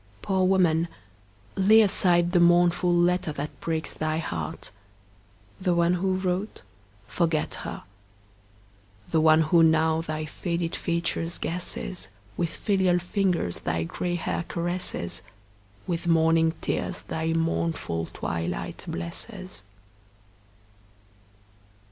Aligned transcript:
Poor 0.23 0.45
woman, 0.47 0.87
lay 1.55 1.79
aside 1.81 2.31
the 2.31 2.39
mournful 2.39 2.91
letter 2.91 3.31
That 3.31 3.59
breaks 3.61 3.93
thy 3.93 4.17
heart; 4.17 4.71
the 5.59 5.75
one 5.75 5.93
who 5.93 6.15
wrote, 6.15 6.63
forget 7.07 7.53
her: 7.61 7.83
The 9.11 9.21
one 9.21 9.41
who 9.41 9.61
now 9.61 10.01
thy 10.01 10.25
faded 10.25 10.75
features 10.75 11.37
guesses, 11.37 12.09
With 12.35 12.49
filial 12.49 12.97
fingers 12.97 13.59
thy 13.59 13.83
gray 13.83 14.15
hair 14.15 14.43
caresses, 14.47 15.21
With 15.85 16.07
morning 16.07 16.55
tears 16.61 17.03
thy 17.03 17.33
mournful 17.33 18.07
twilight 18.07 18.83
blesses. 18.87 19.65